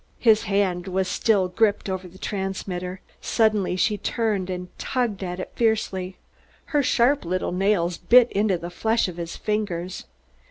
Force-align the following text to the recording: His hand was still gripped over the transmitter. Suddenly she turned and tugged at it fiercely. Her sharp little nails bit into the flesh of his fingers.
His 0.17 0.45
hand 0.45 0.87
was 0.87 1.07
still 1.07 1.47
gripped 1.47 1.87
over 1.87 2.07
the 2.07 2.17
transmitter. 2.17 3.01
Suddenly 3.21 3.75
she 3.75 3.99
turned 3.99 4.49
and 4.49 4.75
tugged 4.79 5.23
at 5.23 5.39
it 5.39 5.51
fiercely. 5.53 6.17
Her 6.73 6.81
sharp 6.81 7.23
little 7.23 7.51
nails 7.51 7.97
bit 7.99 8.31
into 8.31 8.57
the 8.57 8.71
flesh 8.71 9.07
of 9.07 9.17
his 9.17 9.37
fingers. 9.37 10.05